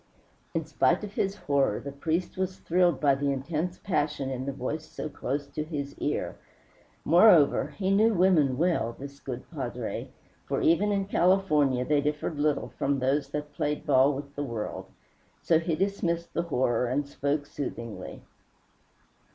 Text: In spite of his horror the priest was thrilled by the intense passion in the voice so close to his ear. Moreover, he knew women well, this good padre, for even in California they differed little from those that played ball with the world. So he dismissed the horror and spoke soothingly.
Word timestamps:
In 0.55 0.65
spite 0.65 1.03
of 1.03 1.13
his 1.13 1.35
horror 1.35 1.79
the 1.79 1.91
priest 1.91 2.35
was 2.35 2.57
thrilled 2.57 2.99
by 2.99 3.13
the 3.13 3.31
intense 3.31 3.77
passion 3.77 4.31
in 4.31 4.47
the 4.47 4.51
voice 4.51 4.87
so 4.89 5.09
close 5.09 5.45
to 5.49 5.63
his 5.63 5.93
ear. 5.99 6.39
Moreover, 7.05 7.75
he 7.77 7.91
knew 7.91 8.11
women 8.15 8.57
well, 8.57 8.95
this 8.97 9.19
good 9.19 9.43
padre, 9.51 10.09
for 10.47 10.59
even 10.59 10.91
in 10.91 11.05
California 11.05 11.85
they 11.85 12.01
differed 12.01 12.39
little 12.39 12.69
from 12.79 12.97
those 12.97 13.29
that 13.29 13.53
played 13.53 13.85
ball 13.85 14.11
with 14.13 14.33
the 14.35 14.43
world. 14.43 14.87
So 15.43 15.59
he 15.59 15.75
dismissed 15.75 16.33
the 16.33 16.41
horror 16.49 16.87
and 16.87 17.07
spoke 17.07 17.45
soothingly. 17.45 18.23